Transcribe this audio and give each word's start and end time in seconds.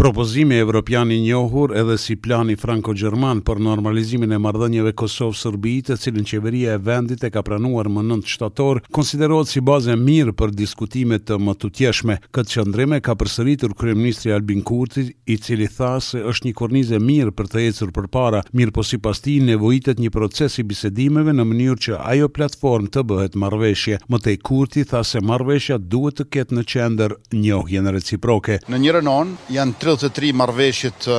Propozimi 0.00 0.54
evropian 0.56 1.10
i 1.12 1.20
njohur 1.20 1.72
edhe 1.78 1.98
si 2.00 2.14
plani 2.16 2.54
franko-gjerman 2.56 3.42
për 3.44 3.58
normalizimin 3.60 4.30
e 4.32 4.36
marrëdhënieve 4.40 4.94
Kosov-Serbi, 4.96 5.74
të 5.84 5.96
në 6.16 6.22
qeveria 6.30 6.70
e 6.72 6.78
vendit 6.80 7.24
e 7.24 7.30
ka 7.30 7.42
pranuar 7.44 7.88
më 7.92 8.06
9 8.08 8.32
shtator, 8.34 8.80
konsiderohet 8.96 9.48
si 9.52 9.60
bazë 9.60 9.98
mirë 10.00 10.32
për 10.40 10.54
diskutime 10.56 11.18
të 11.20 11.36
mëtutjeshme. 11.44 12.16
Këtë 12.32 12.52
qëndrime 12.54 13.00
ka 13.04 13.12
përsëritur 13.20 13.74
kryeministri 13.76 14.32
Albin 14.32 14.62
Kurti, 14.62 15.04
i 15.26 15.36
cili 15.36 15.68
tha 15.68 15.98
se 16.00 16.22
është 16.24 16.46
një 16.48 16.54
kornizë 16.62 16.96
mirë 17.04 17.34
për 17.36 17.50
të 17.52 17.60
ecur 17.68 17.92
përpara, 17.98 18.40
mirë 18.56 18.72
po 18.78 18.82
sipas 18.88 19.20
tij 19.20 19.42
nevojitet 19.50 20.00
një 20.00 20.10
proces 20.16 20.56
i 20.58 20.64
bisedimeve 20.72 21.36
në 21.36 21.44
mënyrë 21.44 21.80
që 21.84 22.00
ajo 22.00 22.30
platformë 22.38 22.92
të 22.96 23.04
bëhet 23.12 23.36
marrëveshje. 23.44 23.98
tej 24.24 24.36
Kurti 24.48 24.84
tha 24.88 25.04
se 25.04 25.20
marrëveshja 25.20 25.76
duhet 25.92 26.16
të 26.20 26.24
ketë 26.32 26.54
në 26.56 26.64
qendër 26.72 27.14
njohjen 27.44 27.86
reciproke. 27.92 28.58
Në 28.66 28.78
një 28.82 28.90
rënon 28.96 29.36
janë 29.50 29.89
33 29.96 30.30
marveshjet 30.36 30.94
të 31.04 31.14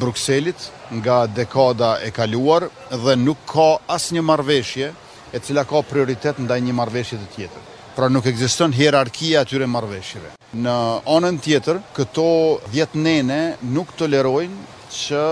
Bruxellit 0.00 0.68
nga 1.00 1.24
dekada 1.26 1.98
e 2.06 2.10
kaluar 2.14 2.68
dhe 2.90 3.16
nuk 3.20 3.42
ka 3.52 3.76
as 3.94 4.08
një 4.16 4.22
marveshje 4.24 4.92
e 5.36 5.40
cila 5.44 5.64
ka 5.68 5.82
prioritet 5.88 6.40
ndaj 6.40 6.60
një 6.64 6.72
marveshje 6.80 7.18
të 7.20 7.28
tjetër. 7.34 7.62
Pra 7.94 8.08
nuk 8.10 8.26
egzistën 8.26 8.72
hierarkia 8.74 9.44
atyre 9.44 9.68
marveshjeve. 9.70 10.32
Në 10.54 10.74
anën 11.14 11.36
tjetër, 11.44 11.80
këto 11.96 12.26
10 12.74 12.96
nene 13.04 13.40
nuk 13.74 13.92
tolerojnë 14.00 14.73
që 14.94 15.24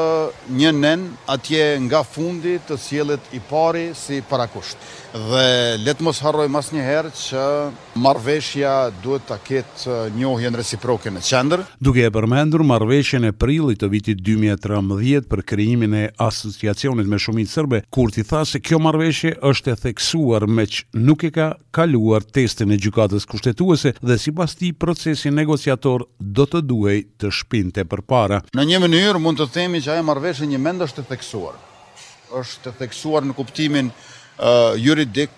një 0.61 0.73
nen 0.75 1.07
atje 1.31 1.63
nga 1.87 2.03
fundi 2.07 2.59
të 2.67 2.77
sjellet 2.81 3.31
i 3.37 3.41
pari 3.49 3.91
si 3.99 4.21
parakusht. 4.29 4.77
Dhe 5.13 5.77
le 5.85 5.93
të 5.93 6.07
mos 6.07 6.23
harroj 6.25 6.47
mas 6.51 6.71
një 6.73 6.83
herë 6.87 7.11
që 7.13 7.43
marveshja 8.03 8.71
duhet 9.05 9.27
të 9.29 9.37
ketë 9.49 9.89
uh, 9.89 10.05
njohjen 10.17 10.57
reciproke 10.57 11.11
në 11.13 11.21
qender. 11.27 11.65
Duke 11.85 12.07
e 12.07 12.13
përmendur 12.15 12.63
marveshjen 12.67 13.27
e 13.29 13.33
prillit 13.37 13.83
të 13.83 13.91
vitit 13.93 14.23
2013 14.25 15.27
për 15.31 15.43
kryimin 15.53 15.97
e 16.01 16.05
asociacionit 16.23 17.11
me 17.13 17.21
shumit 17.21 17.51
sërbe, 17.53 17.83
kur 17.93 18.13
ti 18.15 18.25
tha 18.27 18.41
se 18.49 18.63
kjo 18.65 18.81
marveshje 18.83 19.35
është 19.51 19.75
e 19.75 19.79
theksuar 19.85 20.47
me 20.49 20.65
që 20.67 20.87
nuk 21.05 21.27
e 21.29 21.33
ka 21.37 21.51
kaluar 21.77 22.25
testin 22.25 22.73
e 22.73 22.81
gjukatës 22.81 23.29
kushtetuese 23.29 23.93
dhe 24.01 24.17
si 24.19 24.33
pas 24.37 24.57
ti 24.57 24.73
procesi 24.73 25.29
negociator 25.31 26.07
do 26.21 26.49
të 26.49 26.65
duhej 26.69 27.03
të 27.21 27.31
shpinte 27.37 27.85
për 27.89 28.05
para. 28.13 28.41
Në 28.57 28.67
një 28.73 28.83
mënyrë 28.87 29.21
mund 29.21 29.41
të 29.45 29.52
themi 29.53 29.81
që 29.85 29.95
ajo 29.97 30.05
marrveshje 30.09 30.47
një 30.49 30.61
mendë 30.69 30.89
është 30.91 31.03
të 31.05 31.13
theksuar. 31.15 31.57
është 32.33 32.63
të 32.65 32.71
theksuar 32.79 33.27
në 33.29 33.35
kuptimin 33.37 33.91
juridik 34.81 35.33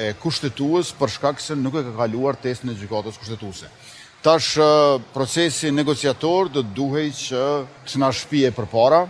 e 0.00 0.06
kushtetuës 0.22 0.94
për 0.98 1.10
shkak 1.16 1.40
se 1.44 1.52
nuk 1.60 1.74
e 1.76 1.82
ka 1.84 1.92
kaluar 1.98 2.38
test 2.40 2.64
në 2.64 2.78
gjykatës 2.80 3.18
kushtetuese. 3.20 3.68
Tash 4.24 4.48
procesi 5.12 5.68
negociator 5.70 6.48
dhe 6.54 6.62
duhej 6.72 7.10
që 7.26 7.42
të 7.84 7.98
nga 8.00 8.10
e 8.48 8.54
për 8.58 8.66
para. 8.74 9.00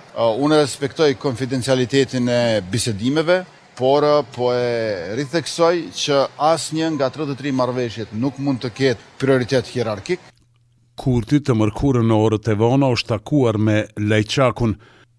Unë 0.42 0.58
respektoj 0.64 1.12
konfidencialitetin 1.14 2.26
e 2.28 2.58
bisedimeve, 2.72 3.44
por 3.78 4.02
po 4.34 4.50
e 4.54 5.14
ritheksoj 5.16 5.74
që 6.02 6.16
asë 6.38 6.90
nga 6.96 7.06
33 7.10 7.52
marveshjet 7.52 8.08
nuk 8.12 8.34
mund 8.38 8.60
të 8.64 8.70
ketë 8.80 9.02
prioritet 9.18 9.66
hierarkik. 9.66 10.20
Kurti 11.02 11.40
të 11.42 11.56
mërkurën 11.58 12.04
në 12.06 12.16
orët 12.24 12.46
e 12.52 12.54
vona 12.60 12.92
është 12.94 13.08
takuar 13.10 13.56
me 13.58 13.80
Lajçakun. 13.98 14.76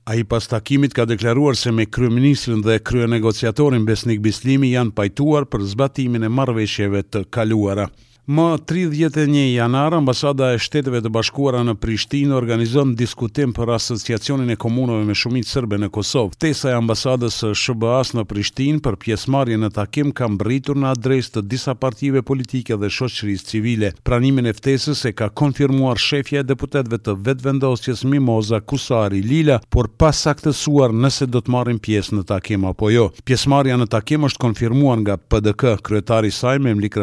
A 0.07 0.15
i 0.15 0.23
pas 0.23 0.45
takimit 0.51 0.95
ka 0.95 1.03
deklaruar 1.09 1.57
se 1.59 1.73
me 1.75 1.83
kryeministrin 1.95 2.61
dhe 2.63 2.77
krye 2.87 3.09
negociatorin 3.11 3.83
Besnik 3.89 4.21
Bislimi 4.23 4.71
janë 4.77 4.95
pajtuar 4.95 5.49
për 5.51 5.65
zbatimin 5.73 6.23
e 6.23 6.31
marveshjeve 6.37 7.03
të 7.03 7.25
kaluara. 7.35 7.89
Më 8.25 8.57
31 8.63 9.51
janar, 9.53 9.91
ambasada 9.97 10.53
e 10.55 10.59
shteteve 10.63 11.01
të 11.03 11.09
bashkuara 11.11 11.59
në 11.67 11.73
Prishtinë 11.75 12.31
organizon 12.37 12.93
diskutim 12.95 13.51
për 13.51 13.73
asociacionin 13.75 14.53
e 14.53 14.55
komunove 14.55 15.03
me 15.03 15.11
shumit 15.11 15.49
sërbe 15.49 15.75
në 15.83 15.89
Kosovë. 15.91 16.37
Tesa 16.39 16.69
e 16.71 16.77
ambasadës 16.77 17.41
së 17.41 17.49
sba 17.59 17.97
në 18.15 18.23
Prishtinë 18.29 18.79
për 18.85 18.95
pjesmarje 19.03 19.57
në 19.59 19.69
takim 19.75 20.13
kam 20.15 20.37
britur 20.39 20.79
në 20.79 20.93
adresë 20.95 21.33
të 21.35 21.43
disa 21.51 21.75
partive 21.75 22.21
politike 22.23 22.77
dhe 22.79 22.87
shoqërisë 22.95 23.49
civile. 23.49 23.89
Pranimin 24.07 24.47
e 24.47 24.55
ftesës 24.55 25.03
e 25.03 25.11
ka 25.11 25.27
konfirmuar 25.27 25.99
shefja 25.99 26.45
e 26.45 26.47
deputetëve 26.47 27.01
të 27.03 27.17
vetëvendosjes 27.27 28.05
Mimoza 28.07 28.61
Kusari 28.63 29.19
Lila, 29.19 29.59
por 29.67 29.91
pa 29.99 30.13
saktësuar 30.15 30.95
nëse 30.95 31.27
do 31.27 31.43
të 31.43 31.51
marrin 31.51 31.75
pjesë 31.83 32.15
në 32.21 32.25
takim 32.31 32.63
apo 32.71 32.87
jo. 32.95 33.09
Pjesëmarrja 33.27 33.75
në 33.83 33.91
takim 33.91 34.23
është 34.31 34.45
konfirmuar 34.47 35.03
nga 35.03 35.19
PDK, 35.19 35.75
kryetari 35.83 36.31
i 36.31 36.31
saj 36.39 36.63
Memlik 36.63 36.95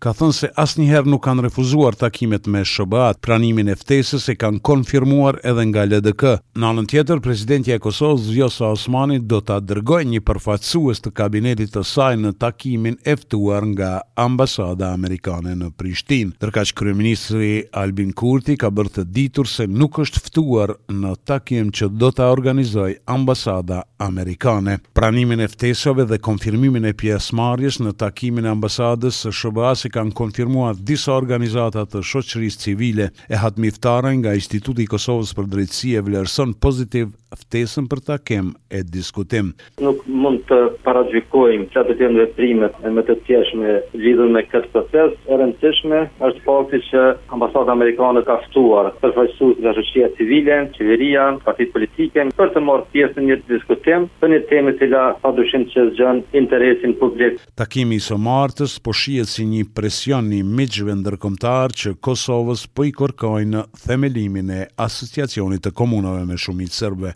ka 0.00 0.16
thënë 0.16 0.32
se 0.40 0.52
asnjëherë 0.62 1.08
nuk 1.10 1.24
kanë 1.24 1.42
refuzuar 1.48 1.96
takimet 1.98 2.44
me 2.46 2.60
sba 2.68 3.08
pranimin 3.24 3.70
e 3.72 3.74
ftesës 3.78 4.28
e 4.30 4.34
kanë 4.38 4.60
konfirmuar 4.66 5.40
edhe 5.48 5.62
nga 5.70 5.82
LDK. 5.88 6.34
Në 6.62 6.68
anën 6.68 6.86
tjetër, 6.90 7.20
presidenti 7.24 7.72
e 7.74 7.80
Kosovës 7.82 8.28
Vjosa 8.30 8.68
Osmani 8.76 9.16
do 9.32 9.40
ta 9.42 9.56
dërgojë 9.60 10.06
një 10.12 10.20
përfaqësues 10.28 11.02
të 11.02 11.12
kabinetit 11.18 11.72
të 11.74 11.82
saj 11.88 12.18
në 12.20 12.30
takimin 12.42 12.94
e 13.10 13.16
ftuar 13.18 13.66
nga 13.72 13.90
ambasada 14.22 14.92
amerikane 14.94 15.56
në 15.58 15.72
Prishtinë. 15.80 16.36
Ndërkaq 16.36 16.72
kryeministri 16.78 17.50
Albin 17.82 18.14
Kurti 18.22 18.54
ka 18.62 18.70
bërë 18.70 18.94
të 19.00 19.06
ditur 19.18 19.50
se 19.50 19.66
nuk 19.66 19.98
është 20.04 20.22
ftuar 20.28 20.76
në 20.94 21.16
takim 21.26 21.74
që 21.74 21.90
do 21.98 22.12
ta 22.14 22.30
organizojë 22.36 23.00
ambasada 23.16 23.80
amerikane. 24.02 24.78
Pranimin 24.94 25.42
e 25.42 25.50
ftesave 25.56 26.06
dhe 26.12 26.20
konfirmimin 26.22 26.86
e 26.86 26.94
pjesëmarrjes 27.02 27.80
në 27.82 27.96
takimin 28.04 28.46
e 28.46 28.52
ambasadës 28.54 29.24
së 29.26 29.34
SBA-s 29.42 29.90
kanë 29.98 30.14
konfirmuar 30.14 30.50
informuar 30.52 30.76
disa 30.78 31.14
organizatat 31.16 31.88
të 31.94 32.02
shoqërisë 32.04 32.60
civile 32.62 33.06
e 33.32 33.38
hatmiftare 33.40 34.12
nga 34.20 34.34
Instituti 34.36 34.84
i 34.84 34.90
Kosovës 34.92 35.32
për 35.38 35.48
Drejtësi 35.54 35.94
e 35.96 36.02
vlerëson 36.10 36.52
pozitiv 36.64 37.14
ftesën 37.36 37.86
për 37.90 38.02
takim 38.10 38.52
e 38.70 38.82
diskutim. 38.84 39.52
Nuk 39.82 40.04
mund 40.08 40.42
të 40.48 40.58
paragjykojmë 40.84 41.66
çfarë 41.72 41.88
do 41.92 41.96
të 41.98 42.04
jenë 42.06 42.18
veprimet 42.20 42.78
në 42.82 42.92
më 42.96 43.04
të 43.08 43.16
tjeshme 43.26 43.74
lidhur 44.02 44.32
me 44.34 44.42
këtë 44.50 44.72
proces. 44.74 45.14
E 45.28 45.38
rëndësishme 45.40 46.02
është 46.28 46.44
fakti 46.46 46.82
që 46.90 47.04
ambasadë 47.36 47.74
amerikane 47.76 48.22
ka 48.26 48.38
ftuar 48.48 48.90
përfaqësues 49.02 49.60
nga 49.62 49.74
shoqëria 49.78 50.10
civile, 50.18 50.58
qeveria, 50.76 51.26
partit 51.46 51.72
politike 51.74 52.26
për 52.38 52.52
të 52.54 52.64
marrë 52.66 52.88
pjesë 52.92 53.18
në 53.20 53.26
një 53.30 53.38
diskutim 53.50 54.08
për 54.22 54.34
një 54.34 54.42
temë 54.52 54.76
që 54.80 54.90
la 54.92 55.04
padyshim 55.24 55.66
që 55.72 55.86
zgjon 55.92 56.22
interesin 56.42 56.96
publik. 57.00 57.40
Takimi 57.58 57.98
i 58.00 58.04
Somartës 58.04 58.76
po 58.84 58.92
shihet 58.96 59.28
si 59.30 59.46
një 59.48 59.66
presion 59.76 60.30
i 60.36 60.42
miqve 60.42 60.92
ndërkombëtar 61.00 61.76
që 61.80 61.96
Kosovës 62.04 62.66
po 62.76 62.86
i 62.88 62.92
kërkojnë 62.92 63.66
themelimin 63.86 64.50
e 64.52 64.62
asociacionit 64.84 65.64
të 65.64 65.74
komunave 65.78 66.24
me 66.28 66.36
shumicë 66.40 66.78
serbe. 66.82 67.14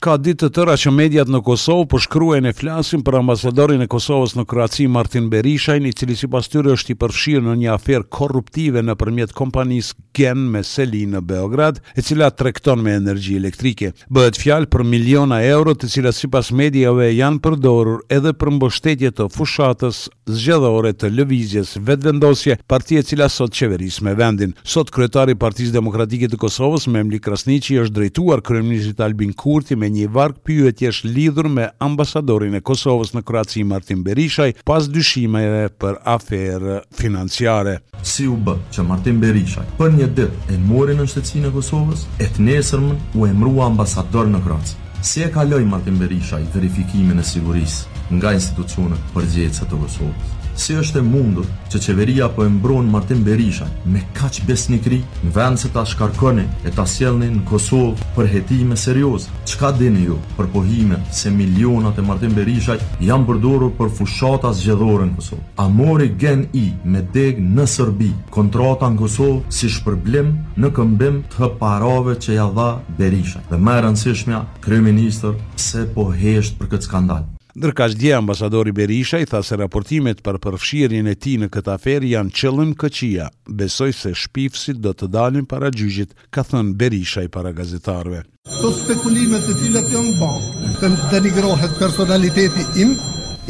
ka 0.00 0.14
ditë 0.16 0.46
të 0.48 0.48
tëra 0.56 0.74
që 0.80 0.90
mediat 0.96 1.28
në 1.28 1.42
Kosovë 1.44 1.84
po 1.92 1.98
shkruajnë 2.00 2.48
e 2.48 2.54
flasin 2.56 3.02
për 3.04 3.18
ambasadorin 3.18 3.82
e 3.84 3.88
Kosovës 3.92 4.32
në 4.38 4.46
Kroaci 4.48 4.86
Martin 4.88 5.26
Berishajn, 5.28 5.84
i 5.84 5.92
cili 5.92 6.14
sipas 6.16 6.46
tyre 6.48 6.72
është 6.72 6.94
i 6.94 6.96
përfshirë 7.02 7.42
në 7.50 7.56
një 7.60 7.68
afer 7.74 8.06
korruptive 8.08 8.80
nëpërmjet 8.88 9.34
kompanisë 9.36 9.98
Gen 10.16 10.46
me 10.54 10.62
Selin 10.64 11.12
në 11.16 11.20
Beograd, 11.28 11.82
e 11.92 12.00
cila 12.00 12.30
tregton 12.32 12.80
me 12.82 12.94
energji 12.96 13.36
elektrike. 13.42 13.90
Bëhet 14.08 14.40
fjalë 14.40 14.70
për 14.72 14.86
miliona 14.88 15.42
euro, 15.46 15.74
të 15.76 15.90
cilat 15.92 16.16
sipas 16.16 16.48
mediave 16.56 17.10
janë 17.12 17.42
përdorur 17.44 18.00
edhe 18.12 18.32
për 18.40 18.52
mbështetje 18.56 19.12
të 19.20 19.28
fushatës 19.36 20.00
zgjedhore 20.30 20.94
të 20.96 21.12
lëvizjes 21.12 21.74
vetvendosje, 21.86 22.56
parti 22.70 22.96
e 22.96 23.04
cila 23.06 23.28
sot 23.30 23.52
qeveris 23.60 24.00
me 24.06 24.16
vendin. 24.18 24.56
Sot 24.64 24.88
kryetari 24.96 25.36
i 25.36 25.40
Partisë 25.44 25.76
Demokratike 25.76 26.30
të 26.32 26.40
Kosovës, 26.40 26.88
Memli 26.88 27.20
Krasniqi, 27.20 27.76
është 27.84 27.98
drejtuar 28.00 28.40
kryeministit 28.48 29.00
Albin 29.04 29.36
Kurti 29.44 29.76
një 29.92 30.06
varg 30.14 30.38
pyët 30.46 30.80
lidhur 31.04 31.48
me 31.50 31.68
ambasadorin 31.82 32.54
e 32.58 32.62
Kosovës 32.64 33.12
në 33.16 33.22
Kroaci 33.26 33.62
Martin 33.66 34.02
Berishaj 34.06 34.50
pas 34.64 34.86
dyshimeve 34.88 35.68
për 35.82 35.98
aferë 36.16 36.76
financiare. 36.96 37.76
Si 38.02 38.26
u 38.30 38.36
bë 38.36 38.54
që 38.72 38.84
Martin 38.90 39.20
Berishaj 39.22 39.66
për 39.78 39.94
një 39.98 40.08
ditë 40.18 40.54
e 40.54 40.60
mori 40.70 40.94
në 40.96 41.04
nështetësi 41.08 41.42
në 41.44 41.52
Kosovës, 41.56 42.06
e 42.22 42.28
të 42.30 42.46
nesërmën 42.48 43.18
u 43.18 43.26
e 43.28 43.32
mrua 43.42 43.70
ambasador 43.70 44.30
në 44.30 44.42
Kroaci. 44.46 44.78
Si 45.06 45.22
e 45.24 45.30
kaloj 45.32 45.62
Martin 45.66 45.96
Berishaj 46.00 46.42
verifikimin 46.54 47.20
e 47.20 47.24
sigurisë 47.24 48.18
nga 48.18 48.34
institucionet 48.36 49.10
për 49.14 49.30
të 49.32 49.74
Kosovës? 49.78 50.39
Si 50.60 50.74
është 50.76 51.00
e 51.00 51.04
mundur 51.08 51.46
që 51.72 51.78
qeveria 51.80 52.26
po 52.28 52.42
e 52.44 52.48
mbron 52.52 52.88
Martin 52.92 53.22
Berisha 53.24 53.64
me 53.88 54.02
kaq 54.18 54.42
besnikri 54.44 54.98
në 55.24 55.30
vend 55.32 55.56
se 55.62 55.70
ta 55.72 55.86
shkarkoni 55.88 56.44
e 56.68 56.72
ta 56.76 56.84
sjellni 56.84 57.30
në 57.32 57.44
Kosovë 57.48 58.08
për 58.18 58.28
hetime 58.34 58.76
serioze? 58.76 59.32
Çka 59.48 59.70
dini 59.78 60.02
ju 60.10 60.18
për 60.36 60.50
pohimet 60.52 61.06
se 61.16 61.32
milionat 61.32 61.96
e 61.96 62.04
Martin 62.04 62.36
Berishaj 62.36 62.76
janë 63.08 63.30
përdorur 63.32 63.72
për 63.80 63.94
fushata 64.02 64.52
zgjedhore 64.60 65.08
në 65.08 65.16
Kosovë? 65.22 65.46
A 65.64 65.68
mori 65.78 66.10
gen 66.20 66.44
i 66.52 66.66
me 66.84 67.00
deg 67.16 67.40
në 67.40 67.64
Serbi 67.78 68.10
kontrata 68.36 68.92
në 68.92 69.00
Kosovë 69.00 69.40
si 69.62 69.72
shpërblim 69.80 70.32
në 70.60 70.74
këmbim 70.76 71.22
të 71.38 71.54
parave 71.64 72.18
që 72.20 72.36
ja 72.36 72.50
dha 72.58 72.68
Berisha? 73.00 73.40
Dhe 73.48 73.56
më 73.64 73.78
e 73.80 73.84
rëndësishmja, 73.90 74.44
kryeministër, 74.60 75.40
pse 75.56 75.88
po 75.96 76.10
hesht 76.12 76.60
për 76.60 76.74
këtë 76.76 76.90
skandal? 76.92 77.28
Ndërka 77.56 77.86
që 77.90 77.98
dje 77.98 78.10
ambasadori 78.14 78.72
Berisha 78.72 79.18
i 79.18 79.26
tha 79.26 79.40
se 79.42 79.56
raportimet 79.58 80.20
për 80.24 80.38
përfshirjen 80.44 81.08
e 81.10 81.14
ti 81.18 81.34
në 81.40 81.48
këtë 81.54 81.72
aferi 81.74 82.10
janë 82.14 82.34
qëllën 82.38 82.72
këqia. 82.78 83.26
Besoj 83.58 83.90
se 83.94 84.12
shpifësit 84.14 84.78
do 84.84 84.92
të 84.94 85.08
dalin 85.14 85.46
para 85.50 85.70
gjyqit, 85.74 86.14
ka 86.30 86.44
thënë 86.46 86.76
Berisha 86.78 87.24
i 87.26 87.32
para 87.32 87.50
gazetarve. 87.52 88.22
Të 88.46 88.60
po 88.62 88.70
spekulimet 88.78 89.46
të 89.48 89.58
cilat 89.64 89.90
janë 89.94 90.14
banë, 90.22 90.74
të 90.80 90.92
denigrohet 91.16 91.78
personaliteti 91.82 92.66
im, 92.86 92.94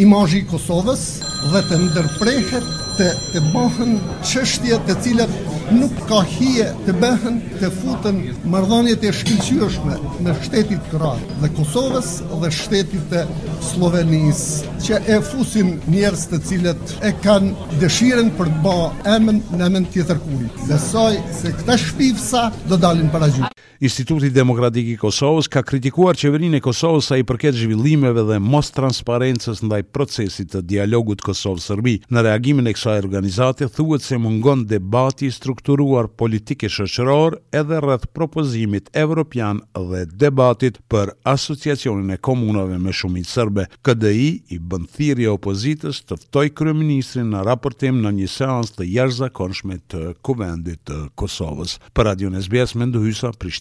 imajë 0.07 0.41
i 0.43 0.47
Kosovës 0.51 1.05
dhe 1.53 1.65
të 1.69 1.81
ndërprehet 1.89 2.80
të, 2.99 3.07
të 3.35 3.41
bëhen 3.55 3.97
qështje 4.25 4.79
të 4.89 4.97
cilët 5.05 5.35
nuk 5.77 6.01
ka 6.11 6.21
hije 6.27 6.69
të 6.87 6.95
bëhen 7.03 7.37
të 7.61 7.71
futën 7.79 8.19
mardhanjet 8.53 9.05
e 9.07 9.13
shkilqyëshme 9.21 9.99
në 10.27 10.35
shtetit 10.45 10.89
kratë 10.95 11.39
dhe 11.43 11.53
Kosovës 11.59 12.11
dhe 12.43 12.53
shtetit 12.59 13.07
të 13.15 13.23
Slovenis 13.71 14.43
që 14.87 15.03
e 15.17 15.21
fusin 15.31 15.77
njerës 15.93 16.27
të 16.33 16.43
cilët 16.51 16.97
e 17.11 17.15
kanë 17.25 17.79
dëshiren 17.85 18.33
për 18.41 18.53
të 18.55 18.63
bëhen 18.67 19.17
emën 19.17 19.43
në 19.59 19.71
emën 19.71 19.89
tjetër 19.95 20.23
kuri 20.27 20.51
dhe 20.69 20.81
saj 20.91 21.15
se 21.43 21.55
këta 21.61 21.79
shpivësa 21.87 22.47
do 22.71 22.81
dalin 22.89 23.13
për 23.15 23.27
a 23.29 23.33
gjithë 23.37 23.60
Instituti 23.81 24.29
Demokratik 24.33 24.87
i 24.93 24.97
Kosovës 25.01 25.49
ka 25.49 25.63
kritikuar 25.65 26.17
qeverinë 26.19 26.59
e 26.59 26.63
Kosovës 26.65 27.07
sa 27.09 27.17
i 27.17 27.25
përket 27.25 27.57
zhvillimeve 27.57 28.23
dhe 28.29 28.39
mos 28.43 28.69
transparencës 28.77 29.63
ndaj 29.65 29.85
procesit 29.95 30.51
të 30.53 30.61
dialogut 30.69 31.23
Kosovë-Serbi. 31.25 31.95
Në 32.13 32.25
reagimin 32.27 32.69
e 32.71 32.75
kësaj 32.77 32.99
organizate 33.05 33.69
thuhet 33.73 34.05
se 34.05 34.19
mungon 34.21 34.67
debati 34.71 35.31
i 35.31 35.33
strukturuar 35.33 36.09
politike 36.19 36.69
shoqëror 36.69 37.39
edhe 37.57 37.81
rreth 37.85 38.11
propozimit 38.17 38.91
evropian 38.93 39.63
dhe 39.75 40.03
debatit 40.25 40.81
për 40.91 41.15
asociacionin 41.35 42.13
e 42.15 42.19
komunave 42.21 42.77
me 42.79 42.93
shumicë 42.93 43.31
serbe. 43.39 43.65
KDI 43.87 44.29
i 44.57 44.61
bën 44.61 44.85
thirrje 44.97 45.33
opozitës 45.33 46.03
të 46.05 46.21
ftojë 46.27 46.55
kryeministrin 46.59 47.33
në 47.33 47.47
raportim 47.49 48.03
në 48.05 48.15
një 48.21 48.31
seancë 48.37 48.77
të 48.79 48.91
jashtëzakonshme 48.91 49.81
të 49.91 50.05
Kuvendit 50.25 50.85
të 50.87 51.01
Kosovës. 51.21 51.79
Për 51.97 52.11
Radio 52.13 52.35
SBS 52.37 52.77
Mendohysa 52.77 53.33
Prishtina 53.39 53.60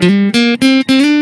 16. 0.00 1.13